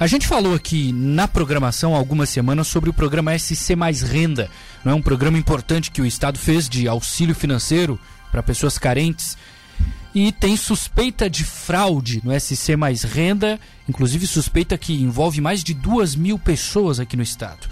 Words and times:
A 0.00 0.06
gente 0.06 0.28
falou 0.28 0.54
aqui 0.54 0.92
na 0.92 1.26
programação 1.26 1.92
há 1.92 1.98
algumas 1.98 2.28
semanas 2.28 2.68
sobre 2.68 2.88
o 2.88 2.92
programa 2.92 3.36
SC 3.36 3.74
Mais 3.74 4.00
Renda, 4.00 4.48
não 4.84 4.92
é 4.92 4.94
um 4.94 5.02
programa 5.02 5.36
importante 5.36 5.90
que 5.90 6.00
o 6.00 6.06
Estado 6.06 6.38
fez 6.38 6.68
de 6.68 6.86
auxílio 6.86 7.34
financeiro 7.34 7.98
para 8.30 8.40
pessoas 8.40 8.78
carentes 8.78 9.36
e 10.14 10.30
tem 10.30 10.56
suspeita 10.56 11.28
de 11.28 11.42
fraude 11.42 12.20
no 12.22 12.32
SC 12.38 12.76
Mais 12.76 13.02
Renda, 13.02 13.58
inclusive 13.88 14.24
suspeita 14.28 14.78
que 14.78 15.02
envolve 15.02 15.40
mais 15.40 15.64
de 15.64 15.74
duas 15.74 16.14
mil 16.14 16.38
pessoas 16.38 17.00
aqui 17.00 17.16
no 17.16 17.22
estado. 17.24 17.66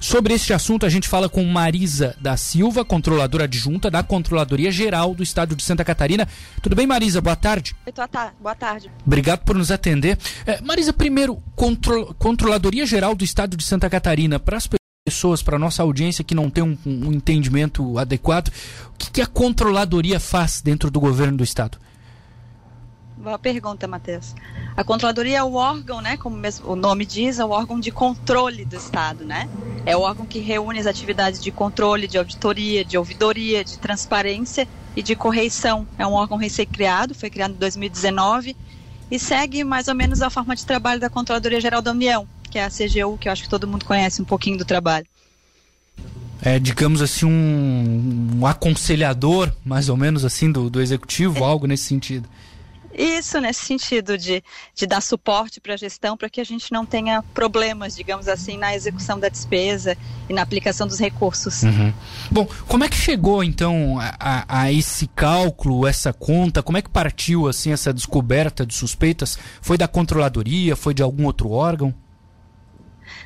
Sobre 0.00 0.32
este 0.32 0.54
assunto, 0.54 0.86
a 0.86 0.88
gente 0.88 1.06
fala 1.06 1.28
com 1.28 1.44
Marisa 1.44 2.16
da 2.18 2.34
Silva, 2.34 2.86
controladora 2.86 3.44
adjunta 3.44 3.90
da 3.90 4.02
Controladoria 4.02 4.72
Geral 4.72 5.14
do 5.14 5.22
Estado 5.22 5.54
de 5.54 5.62
Santa 5.62 5.84
Catarina. 5.84 6.26
Tudo 6.62 6.74
bem, 6.74 6.86
Marisa? 6.86 7.20
Boa 7.20 7.36
tarde. 7.36 7.76
Boa 8.40 8.54
tarde. 8.54 8.90
Obrigado 9.06 9.40
por 9.40 9.54
nos 9.54 9.70
atender. 9.70 10.18
É, 10.46 10.58
Marisa, 10.62 10.90
primeiro, 10.94 11.36
contro 11.54 12.14
Controladoria 12.18 12.86
Geral 12.86 13.14
do 13.14 13.22
Estado 13.22 13.58
de 13.58 13.62
Santa 13.62 13.90
Catarina, 13.90 14.40
para 14.40 14.56
as 14.56 14.66
pessoas, 15.04 15.42
para 15.42 15.56
a 15.56 15.58
nossa 15.58 15.82
audiência 15.82 16.24
que 16.24 16.34
não 16.34 16.48
tem 16.48 16.64
um, 16.64 16.78
um 16.86 17.12
entendimento 17.12 17.98
adequado, 17.98 18.48
o 18.94 18.98
que, 18.98 19.10
que 19.10 19.20
a 19.20 19.26
Controladoria 19.26 20.18
faz 20.18 20.62
dentro 20.62 20.90
do 20.90 20.98
governo 20.98 21.36
do 21.36 21.44
Estado? 21.44 21.78
Boa 23.18 23.38
pergunta, 23.38 23.86
Matheus. 23.86 24.34
A 24.74 24.82
controladoria 24.82 25.38
é 25.38 25.42
o 25.42 25.52
órgão, 25.52 26.00
né, 26.00 26.16
como 26.16 26.40
o 26.64 26.74
nome 26.74 27.04
diz, 27.04 27.38
é 27.38 27.44
o 27.44 27.50
órgão 27.50 27.78
de 27.78 27.90
controle 27.90 28.64
do 28.64 28.76
Estado, 28.76 29.26
né? 29.26 29.46
É 29.86 29.96
o 29.96 30.00
órgão 30.00 30.26
que 30.26 30.38
reúne 30.38 30.78
as 30.78 30.86
atividades 30.86 31.42
de 31.42 31.50
controle, 31.50 32.06
de 32.06 32.18
auditoria, 32.18 32.84
de 32.84 32.98
ouvidoria, 32.98 33.64
de 33.64 33.78
transparência 33.78 34.68
e 34.94 35.02
de 35.02 35.16
correição. 35.16 35.86
É 35.98 36.06
um 36.06 36.12
órgão 36.12 36.36
recém-criado, 36.36 37.14
foi 37.14 37.30
criado 37.30 37.52
em 37.52 37.58
2019 37.58 38.56
e 39.10 39.18
segue 39.18 39.64
mais 39.64 39.88
ou 39.88 39.94
menos 39.94 40.22
a 40.22 40.30
forma 40.30 40.54
de 40.54 40.64
trabalho 40.64 41.00
da 41.00 41.10
Controladoria 41.10 41.60
Geral 41.60 41.82
da 41.82 41.90
União, 41.90 42.28
que 42.50 42.58
é 42.58 42.64
a 42.64 42.70
CGU, 42.70 43.18
que 43.18 43.28
eu 43.28 43.32
acho 43.32 43.42
que 43.42 43.48
todo 43.48 43.66
mundo 43.66 43.84
conhece 43.84 44.22
um 44.22 44.24
pouquinho 44.24 44.58
do 44.58 44.64
trabalho. 44.64 45.06
É, 46.42 46.58
digamos 46.58 47.02
assim, 47.02 47.26
um, 47.26 48.38
um 48.40 48.46
aconselhador, 48.46 49.52
mais 49.64 49.88
ou 49.88 49.96
menos 49.96 50.24
assim, 50.24 50.50
do, 50.50 50.70
do 50.70 50.80
executivo, 50.80 51.38
é. 51.38 51.42
algo 51.42 51.66
nesse 51.66 51.84
sentido. 51.84 52.28
Isso, 52.92 53.40
nesse 53.40 53.64
sentido 53.64 54.18
de, 54.18 54.42
de 54.74 54.86
dar 54.86 55.00
suporte 55.00 55.60
para 55.60 55.74
a 55.74 55.76
gestão, 55.76 56.16
para 56.16 56.28
que 56.28 56.40
a 56.40 56.44
gente 56.44 56.72
não 56.72 56.84
tenha 56.84 57.22
problemas, 57.34 57.94
digamos 57.94 58.26
assim, 58.26 58.58
na 58.58 58.74
execução 58.74 59.18
da 59.18 59.28
despesa 59.28 59.96
e 60.28 60.32
na 60.32 60.42
aplicação 60.42 60.86
dos 60.86 60.98
recursos. 60.98 61.62
Uhum. 61.62 61.92
Bom, 62.30 62.48
como 62.66 62.84
é 62.84 62.88
que 62.88 62.96
chegou 62.96 63.44
então 63.44 63.98
a, 64.18 64.62
a, 64.62 64.72
esse 64.72 65.06
cálculo, 65.06 65.86
essa 65.86 66.12
conta? 66.12 66.62
Como 66.62 66.78
é 66.78 66.82
que 66.82 66.90
partiu 66.90 67.48
assim 67.48 67.72
essa 67.72 67.92
descoberta 67.92 68.66
de 68.66 68.74
suspeitas? 68.74 69.38
Foi 69.60 69.78
da 69.78 69.86
controladoria? 69.86 70.74
Foi 70.74 70.92
de 70.92 71.02
algum 71.02 71.26
outro 71.26 71.50
órgão? 71.50 71.94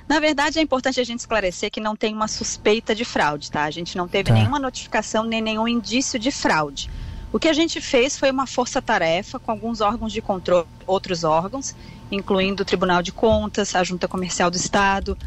Na 0.07 0.21
verdade, 0.21 0.59
é 0.59 0.63
importante 0.63 1.01
a 1.01 1.05
gente 1.05 1.21
esclarecer 1.21 1.71
que 1.71 1.81
não 1.81 1.97
tem 1.97 2.15
uma 2.15 2.29
suspeita 2.29 2.95
de 2.95 3.05
fraude, 3.05 3.51
tá? 3.51 3.65
A 3.65 3.71
gente 3.71 3.97
não 3.97 4.07
teve 4.07 4.29
tá. 4.29 4.35
nenhuma 4.35 4.59
notificação 4.59 5.25
nem 5.25 5.41
nenhum 5.41 5.67
indício 5.67 6.19
de 6.19 6.31
fraude. 6.31 6.91
O 7.35 7.39
que 7.41 7.49
a 7.49 7.53
gente 7.53 7.81
fez 7.81 8.17
foi 8.17 8.31
uma 8.31 8.47
força-tarefa 8.47 9.41
com 9.41 9.51
alguns 9.51 9.81
órgãos 9.81 10.13
de 10.13 10.23
controle, 10.23 10.69
outros 10.87 11.25
órgãos, 11.25 11.75
incluindo 12.09 12.63
o 12.63 12.65
Tribunal 12.65 13.03
de 13.03 13.11
Contas, 13.11 13.75
a 13.75 13.83
Junta 13.83 14.07
Comercial 14.07 14.53
do 14.53 14.57
Estado, 14.57 15.19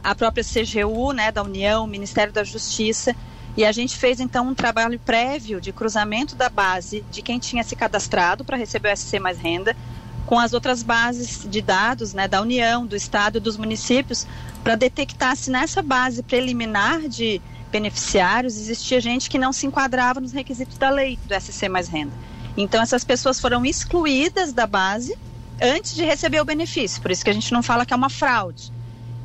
a 0.00 0.14
própria 0.14 0.44
CGU, 0.44 1.10
né, 1.10 1.32
da 1.32 1.42
União, 1.42 1.82
o 1.82 1.88
Ministério 1.88 2.32
da 2.32 2.44
Justiça, 2.44 3.16
e 3.56 3.64
a 3.64 3.72
gente 3.72 3.96
fez 3.96 4.20
então 4.20 4.46
um 4.46 4.54
trabalho 4.54 4.96
prévio 5.00 5.60
de 5.60 5.72
cruzamento 5.72 6.36
da 6.36 6.48
base 6.48 7.04
de 7.10 7.20
quem 7.20 7.40
tinha 7.40 7.64
se 7.64 7.74
cadastrado 7.74 8.44
para 8.44 8.56
receber 8.56 8.92
o 8.92 8.96
SC 8.96 9.18
mais 9.18 9.36
renda 9.36 9.76
com 10.24 10.38
as 10.38 10.52
outras 10.52 10.84
bases 10.84 11.50
de 11.50 11.60
dados 11.60 12.14
né, 12.14 12.28
da 12.28 12.40
União, 12.40 12.86
do 12.86 12.94
Estado 12.94 13.40
dos 13.40 13.56
municípios, 13.56 14.24
para 14.62 14.76
detectar 14.76 15.34
se 15.34 15.50
nessa 15.50 15.82
base 15.82 16.22
preliminar 16.22 17.08
de 17.08 17.42
beneficiários, 17.70 18.56
existia 18.56 19.00
gente 19.00 19.28
que 19.28 19.38
não 19.38 19.52
se 19.52 19.66
enquadrava 19.66 20.20
nos 20.20 20.32
requisitos 20.32 20.78
da 20.78 20.90
lei 20.90 21.18
do 21.26 21.34
SC 21.40 21.68
mais 21.68 21.88
renda. 21.88 22.12
Então 22.56 22.82
essas 22.82 23.04
pessoas 23.04 23.38
foram 23.38 23.64
excluídas 23.64 24.52
da 24.52 24.66
base 24.66 25.16
antes 25.60 25.94
de 25.94 26.04
receber 26.04 26.40
o 26.40 26.44
benefício, 26.44 27.00
por 27.02 27.10
isso 27.10 27.24
que 27.24 27.30
a 27.30 27.32
gente 27.32 27.52
não 27.52 27.62
fala 27.62 27.84
que 27.84 27.92
é 27.92 27.96
uma 27.96 28.10
fraude. 28.10 28.72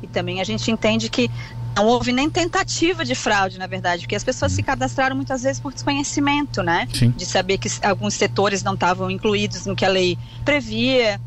E 0.02 0.06
também 0.06 0.40
a 0.40 0.44
gente 0.44 0.70
entende 0.70 1.08
que 1.08 1.30
não 1.74 1.86
houve 1.86 2.12
nem 2.12 2.28
tentativa 2.28 3.04
de 3.04 3.14
fraude, 3.14 3.58
na 3.58 3.66
verdade, 3.66 4.02
porque 4.02 4.16
as 4.16 4.24
pessoas 4.24 4.52
se 4.52 4.62
cadastraram 4.62 5.16
muitas 5.16 5.42
vezes 5.42 5.60
por 5.60 5.72
desconhecimento, 5.72 6.62
né? 6.62 6.86
Sim. 6.92 7.10
De 7.10 7.24
saber 7.24 7.58
que 7.58 7.68
alguns 7.82 8.14
setores 8.14 8.62
não 8.62 8.74
estavam 8.74 9.10
incluídos 9.10 9.64
no 9.64 9.74
que 9.74 9.84
a 9.84 9.88
lei 9.88 10.18
previa. 10.44 11.20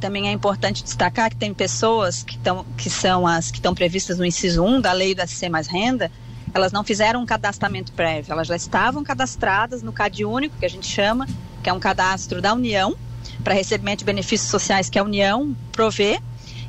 Também 0.00 0.28
é 0.28 0.32
importante 0.32 0.82
destacar 0.82 1.30
que 1.30 1.36
tem 1.36 1.54
pessoas 1.54 2.22
que, 2.22 2.36
tão, 2.38 2.64
que 2.76 2.90
são 2.90 3.26
as 3.26 3.50
que 3.50 3.58
estão 3.58 3.74
previstas 3.74 4.18
no 4.18 4.24
inciso 4.24 4.64
1 4.64 4.80
da 4.80 4.92
lei 4.92 5.14
do 5.14 5.26
SC 5.26 5.48
mais 5.48 5.66
renda, 5.66 6.10
elas 6.54 6.72
não 6.72 6.84
fizeram 6.84 7.22
um 7.22 7.26
cadastramento 7.26 7.92
prévio, 7.92 8.32
elas 8.32 8.46
já 8.46 8.56
estavam 8.56 9.04
cadastradas 9.04 9.82
no 9.82 9.92
CAD 9.92 10.24
único, 10.24 10.56
que 10.56 10.66
a 10.66 10.70
gente 10.70 10.86
chama, 10.86 11.26
que 11.62 11.70
é 11.70 11.72
um 11.72 11.80
cadastro 11.80 12.40
da 12.40 12.54
União, 12.54 12.96
para 13.42 13.54
recebimento 13.54 14.00
de 14.00 14.04
benefícios 14.04 14.50
sociais 14.50 14.88
que 14.88 14.98
a 14.98 15.02
União 15.02 15.56
provê. 15.72 16.20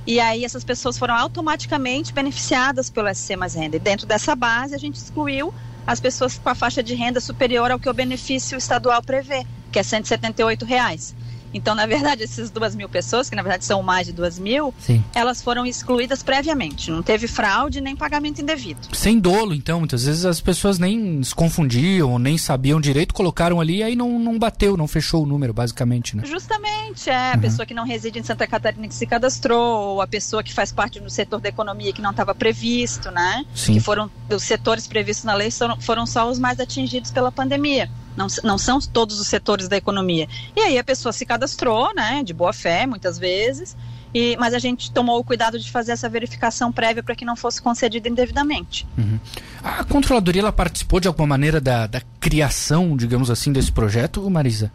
E 0.06 0.20
aí 0.20 0.44
essas 0.44 0.64
pessoas 0.64 0.98
foram 0.98 1.16
automaticamente 1.16 2.14
beneficiadas 2.14 2.90
pelo 2.90 3.14
SC 3.14 3.36
Mais 3.36 3.54
Renda. 3.54 3.76
E 3.76 3.80
dentro 3.80 4.08
dessa 4.08 4.36
base 4.36 4.74
a 4.74 4.78
gente 4.78 4.96
excluiu 4.96 5.54
as 5.86 6.00
pessoas 6.00 6.38
com 6.38 6.50
a 6.50 6.56
faixa 6.56 6.84
de 6.84 6.94
renda 6.94 7.20
superior 7.20 7.72
ao 7.72 7.80
que 7.80 7.90
o 7.90 7.94
benefício 7.94 8.58
estadual 8.58 9.02
prevê, 9.02 9.46
que 9.72 9.80
é 9.80 9.84
178 9.84 10.66
reais. 10.66 11.16
Então, 11.54 11.76
na 11.76 11.86
verdade, 11.86 12.24
essas 12.24 12.50
duas 12.50 12.76
mil 12.76 12.88
pessoas, 12.88 13.30
que 13.30 13.36
na 13.36 13.42
verdade 13.42 13.66
são 13.66 13.82
mais 13.82 14.08
de 14.08 14.14
duas 14.14 14.38
mil, 14.38 14.74
Sim. 14.80 15.04
elas 15.14 15.42
foram 15.42 15.66
excluídas 15.66 16.22
previamente. 16.24 16.92
Não 16.92 17.02
teve 17.02 17.28
fraude 17.28 17.82
nem 17.82 17.96
pagamento 17.96 18.42
indevido. 18.42 18.80
Sem 18.94 19.20
dolo, 19.20 19.54
então. 19.54 19.80
Muitas 19.80 20.06
vezes 20.06 20.26
as 20.26 20.42
pessoas 20.42 20.78
nem 20.78 21.24
se 21.24 21.34
confundiam, 21.34 22.20
nem 22.20 22.38
sabiam 22.38 22.80
direito, 22.80 23.14
colocaram 23.14 23.60
ali 23.60 23.78
e 23.78 23.84
aí 23.84 23.96
não, 23.96 24.20
não 24.20 24.38
bateu, 24.38 24.76
não 24.78 24.88
fechou 24.88 25.24
o 25.24 25.26
número, 25.26 25.54
basicamente, 25.54 26.16
né? 26.16 26.24
Justamente, 26.26 27.10
é. 27.10 27.32
A 27.32 27.36
uhum. 27.36 27.42
pessoa 27.42 27.66
que 27.66 27.74
não 27.74 27.86
reside 27.86 28.20
em 28.20 28.24
Santa 28.24 28.46
Catarina 28.46 28.88
que 28.88 28.96
se 28.96 29.06
cadastrou, 29.06 29.94
ou 29.94 30.02
a 30.02 30.08
pessoa 30.08 30.44
que 30.44 30.54
faz 30.54 30.72
parte 30.72 31.00
do 31.00 31.10
setor 31.10 31.40
da 31.40 31.50
economia 31.50 31.94
que 31.94 32.02
não 32.02 32.12
estava 32.12 32.36
previsto, 32.36 33.12
né? 33.12 33.46
Sim. 33.56 33.74
Que 33.74 33.80
foram, 33.80 34.10
os 34.30 34.44
setores 34.44 34.88
previstos 34.88 35.26
na 35.26 35.34
lei 35.34 35.50
foram, 35.52 35.80
foram 35.80 36.06
só 36.06 36.30
os 36.30 36.38
mais 36.38 36.60
atingidos 36.60 37.12
pela 37.12 37.32
pandemia 37.32 37.90
não, 38.20 38.28
não 38.44 38.58
são 38.58 38.80
todos 38.82 39.18
os 39.20 39.28
setores 39.28 39.70
da 39.70 39.78
economia. 39.78 40.28
E 40.54 40.60
aí 40.60 40.78
a 40.78 40.84
pessoa 40.84 41.14
se 41.14 41.26
cadastrou, 41.26 41.96
né, 41.96 42.22
de 42.22 42.34
boa 42.34 42.52
fé, 42.52 42.86
muitas 42.86 43.18
vezes, 43.18 43.78
e, 44.14 44.36
mas 44.38 44.54
a 44.54 44.60
gente 44.60 44.92
tomou 44.92 45.18
o 45.20 45.24
cuidado 45.24 45.58
de 45.58 45.72
fazer 45.72 45.94
essa 45.94 46.10
verificação 46.10 46.70
prévia 46.70 47.02
para 47.02 47.16
que 47.16 47.24
não 47.24 47.38
fosse 47.38 47.62
concedido 47.62 48.10
indevidamente. 48.10 48.86
Uhum. 48.98 49.18
A 49.64 49.86
controladoria 49.86 50.42
ela 50.42 50.52
participou 50.52 51.00
de 51.00 51.08
alguma 51.08 51.28
maneira 51.28 51.62
da, 51.62 51.88
da 51.88 52.02
criação, 52.20 52.98
digamos 52.98 53.32
assim, 53.32 53.54
desse 53.54 53.72
projeto, 53.72 54.28
Marisa? 54.30 54.70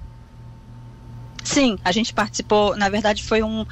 Sim, 1.55 1.79
a 1.85 1.93
gente 1.93 2.13
participou, 2.13 2.77
na 2.77 2.89
verdade 2.89 3.23
foi 3.23 3.41
um, 3.41 3.65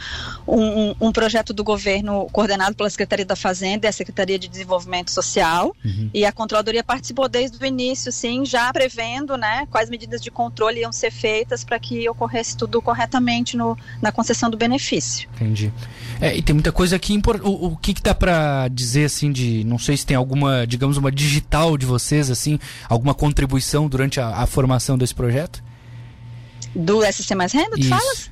um, 0.47 0.95
um, 1.01 1.11
projeto 1.11 1.53
do 1.53 1.65
governo 1.65 2.29
coordenado 2.31 2.77
pela 2.77 2.89
Secretaria 2.89 3.25
da 3.25 3.35
Fazenda 3.35 3.87
e 3.87 3.89
a 3.89 3.93
Secretaria 3.93 4.39
de 4.39 4.47
Desenvolvimento 4.47 5.11
Social 5.11 5.75
uhum. 5.85 6.09
e 6.15 6.25
a 6.25 6.31
Controladoria 6.31 6.85
participou 6.85 7.29
desde 7.29 7.59
o 7.61 7.67
início, 7.67 8.13
sim, 8.13 8.45
já 8.45 8.73
prevendo 8.73 9.37
né, 9.37 9.67
quais 9.69 9.91
medidas 9.91 10.23
de 10.23 10.31
controle 10.31 10.79
iam 10.79 10.93
ser 10.93 11.11
feitas 11.11 11.65
para 11.65 11.77
que 11.81 12.09
ocorresse 12.09 12.57
tudo 12.57 12.81
corretamente 12.81 13.57
no, 13.57 13.77
na 14.01 14.13
concessão 14.13 14.49
do 14.49 14.57
benefício. 14.57 15.29
Entendi. 15.35 15.73
É, 16.21 16.37
e 16.37 16.41
tem 16.41 16.55
muita 16.55 16.71
coisa 16.71 16.95
aqui, 16.95 17.21
o, 17.43 17.67
o 17.67 17.77
que, 17.77 17.95
que 17.95 18.03
dá 18.03 18.15
para 18.15 18.69
dizer 18.69 19.07
assim 19.07 19.33
de, 19.33 19.65
não 19.65 19.77
sei 19.77 19.97
se 19.97 20.07
tem 20.07 20.17
alguma, 20.17 20.65
digamos, 20.69 20.97
uma 20.99 21.11
digital 21.11 21.77
de 21.77 21.85
vocês, 21.85 22.31
assim, 22.31 22.61
alguma 22.89 23.13
contribuição 23.13 23.89
durante 23.89 24.21
a, 24.21 24.29
a 24.29 24.47
formação 24.47 24.97
desse 24.97 25.17
projeto? 25.17 25.72
Do 26.75 27.03
SC 27.05 27.35
Mais 27.35 27.53
Renda, 27.53 27.77
tu 27.77 27.89
falas? 27.89 28.31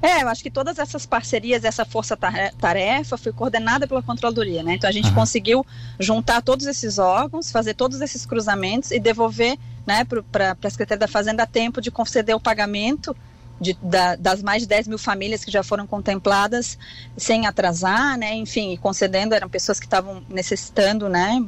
É, 0.00 0.22
eu 0.22 0.28
acho 0.28 0.42
que 0.42 0.50
todas 0.50 0.78
essas 0.78 1.04
parcerias, 1.04 1.64
essa 1.64 1.84
força-tarefa 1.84 3.18
foi 3.18 3.32
coordenada 3.32 3.86
pela 3.86 4.02
Controladoria, 4.02 4.62
né? 4.62 4.74
Então 4.74 4.88
a 4.88 4.92
gente 4.92 5.08
uhum. 5.08 5.14
conseguiu 5.14 5.66
juntar 5.98 6.40
todos 6.40 6.66
esses 6.66 6.98
órgãos, 6.98 7.50
fazer 7.50 7.74
todos 7.74 8.00
esses 8.00 8.24
cruzamentos 8.24 8.92
e 8.92 9.00
devolver 9.00 9.58
né, 9.86 10.04
para 10.30 10.56
a 10.62 10.70
Secretaria 10.70 11.00
da 11.00 11.08
Fazenda 11.08 11.42
a 11.42 11.46
tempo 11.46 11.80
de 11.80 11.90
conceder 11.90 12.34
o 12.36 12.40
pagamento 12.40 13.16
de, 13.60 13.76
da, 13.82 14.14
das 14.14 14.42
mais 14.42 14.62
de 14.62 14.68
10 14.68 14.88
mil 14.88 14.98
famílias 14.98 15.44
que 15.44 15.50
já 15.50 15.62
foram 15.62 15.86
contempladas 15.86 16.78
sem 17.16 17.46
atrasar, 17.46 18.16
né? 18.16 18.34
Enfim, 18.34 18.76
concedendo, 18.76 19.34
eram 19.34 19.48
pessoas 19.48 19.80
que 19.80 19.86
estavam 19.86 20.22
necessitando, 20.28 21.08
né? 21.08 21.44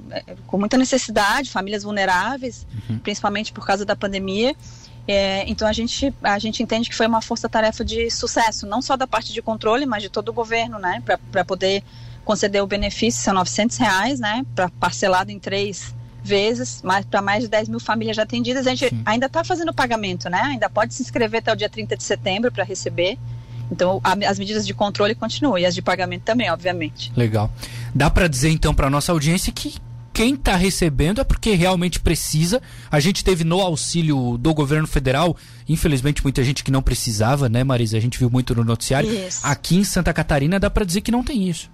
Com 0.47 0.59
muita 0.59 0.77
necessidade, 0.77 1.51
famílias 1.51 1.85
vulneráveis, 1.85 2.67
uhum. 2.89 2.99
principalmente 2.99 3.53
por 3.53 3.65
causa 3.65 3.85
da 3.85 3.95
pandemia. 3.95 4.57
É, 5.13 5.45
então 5.49 5.67
a 5.67 5.73
gente, 5.73 6.15
a 6.23 6.39
gente 6.39 6.63
entende 6.63 6.89
que 6.89 6.95
foi 6.95 7.05
uma 7.05 7.21
força-tarefa 7.21 7.85
de 7.85 8.09
sucesso, 8.13 8.65
não 8.65 8.81
só 8.81 8.97
da 8.97 9.09
parte 9.09 9.33
de 9.33 9.43
controle, 9.43 9.85
mas 9.85 10.05
de 10.05 10.09
todo 10.09 10.29
o 10.29 10.33
governo, 10.33 10.79
né? 10.79 11.03
Para 11.33 11.45
poder 11.45 11.83
conceder 12.25 12.63
o 12.63 12.67
benefício, 12.67 13.21
são 13.21 13.35
900 13.35 13.77
reais, 13.77 14.21
né? 14.21 14.47
Pra, 14.55 14.69
parcelado 14.69 15.33
em 15.33 15.39
três 15.41 15.93
vezes, 16.23 16.81
para 17.11 17.21
mais 17.21 17.43
de 17.43 17.49
10 17.49 17.71
mil 17.71 17.81
famílias 17.81 18.17
já 18.17 18.23
atendidas. 18.23 18.69
A 18.69 18.71
gente 18.71 18.89
Sim. 18.89 19.03
ainda 19.05 19.27
está 19.27 19.43
fazendo 19.43 19.71
o 19.71 19.75
pagamento, 19.75 20.31
né? 20.31 20.43
Ainda 20.43 20.71
pode 20.71 20.95
se 20.95 21.03
inscrever 21.03 21.41
até 21.41 21.53
o 21.53 21.57
dia 21.57 21.69
30 21.69 21.97
de 21.97 22.05
setembro 22.05 22.53
para 22.53 22.63
receber. 22.63 23.19
Então, 23.69 24.01
a, 24.05 24.13
as 24.31 24.39
medidas 24.39 24.65
de 24.65 24.73
controle 24.73 25.17
continuam 25.17 25.59
e 25.59 25.67
as 25.67 25.75
de 25.75 25.83
pagamento 25.83 26.23
também, 26.23 26.49
obviamente. 26.53 27.13
Legal. 27.17 27.51
Dá 27.93 28.09
para 28.09 28.29
dizer 28.29 28.51
então 28.51 28.73
para 28.73 28.89
nossa 28.89 29.11
audiência 29.11 29.53
que 29.53 29.75
quem 30.13 30.35
está 30.35 30.57
recebendo 30.57 31.21
é 31.21 31.25
porque 31.25 31.55
realmente 31.55 32.01
precisa. 32.01 32.61
A 32.91 33.01
gente 33.01 33.25
teve 33.25 33.45
no 33.45 33.61
auxílio 33.61 34.37
do 34.37 34.53
governo 34.53 34.87
federal, 34.87 35.37
infelizmente 35.69 36.23
muita 36.23 36.43
gente 36.43 36.65
que 36.65 36.71
não 36.71 36.83
precisava, 36.83 37.49
né, 37.49 37.63
Marisa? 37.65 37.97
A 37.97 38.01
gente 38.01 38.19
viu 38.19 38.29
muito 38.29 38.55
no 38.55 38.65
noticiário. 38.65 39.13
Isso. 39.13 39.41
Aqui 39.47 39.77
em 39.77 39.85
Santa 39.85 40.13
Catarina 40.13 40.59
dá 40.59 40.69
para 40.69 40.85
dizer 40.85 41.01
que 41.01 41.11
não 41.11 41.23
tem 41.23 41.49
isso. 41.49 41.71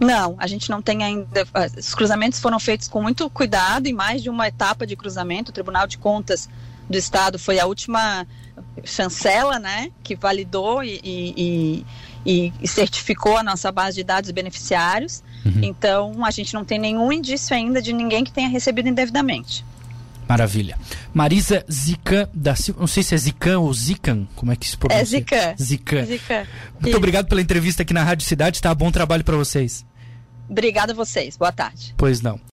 Não, 0.00 0.34
a 0.38 0.46
gente 0.46 0.68
não 0.70 0.82
tem 0.82 1.04
ainda. 1.04 1.46
Os 1.78 1.94
cruzamentos 1.94 2.40
foram 2.40 2.58
feitos 2.58 2.88
com 2.88 3.00
muito 3.00 3.28
cuidado 3.30 3.86
e 3.86 3.92
mais 3.92 4.22
de 4.22 4.30
uma 4.30 4.48
etapa 4.48 4.86
de 4.86 4.96
cruzamento. 4.96 5.50
O 5.50 5.54
Tribunal 5.54 5.86
de 5.86 5.98
Contas 5.98 6.48
do 6.88 6.96
Estado 6.96 7.38
foi 7.38 7.60
a 7.60 7.66
última 7.66 8.26
chancela, 8.84 9.58
né, 9.58 9.90
que 10.02 10.16
validou 10.16 10.82
e, 10.82 11.00
e, 11.04 11.86
e, 12.24 12.52
e 12.60 12.68
certificou 12.68 13.36
a 13.36 13.42
nossa 13.42 13.70
base 13.70 13.96
de 13.96 14.04
dados 14.04 14.30
beneficiários. 14.30 15.22
Uhum. 15.44 15.60
Então, 15.62 16.24
a 16.24 16.30
gente 16.30 16.54
não 16.54 16.64
tem 16.64 16.78
nenhum 16.78 17.12
indício 17.12 17.54
ainda 17.54 17.82
de 17.82 17.92
ninguém 17.92 18.24
que 18.24 18.32
tenha 18.32 18.48
recebido 18.48 18.88
indevidamente. 18.88 19.64
Maravilha. 20.28 20.78
Marisa 21.12 21.64
Zican 21.70 22.28
da 22.32 22.54
Silva, 22.54 22.80
não 22.80 22.86
sei 22.86 23.02
se 23.02 23.14
é 23.14 23.18
Zican 23.18 23.58
ou 23.58 23.74
Zican, 23.74 24.26
como 24.34 24.52
é 24.52 24.56
que 24.56 24.66
se 24.66 24.76
pronuncia? 24.76 25.02
É 25.02 25.04
Zican. 25.04 25.54
Zican. 25.60 26.06
Zica. 26.06 26.48
Muito 26.74 26.88
Isso. 26.88 26.96
obrigado 26.96 27.26
pela 27.26 27.42
entrevista 27.42 27.82
aqui 27.82 27.92
na 27.92 28.02
Rádio 28.02 28.26
Cidade, 28.26 28.60
tá? 28.60 28.74
Bom 28.74 28.90
trabalho 28.90 29.24
para 29.24 29.36
vocês. 29.36 29.84
Obrigada 30.48 30.92
a 30.92 30.96
vocês. 30.96 31.36
Boa 31.36 31.52
tarde. 31.52 31.94
Pois 31.96 32.20
não. 32.20 32.38